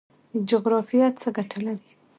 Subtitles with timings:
[0.49, 1.89] جغرافیه څه ګټه لري؟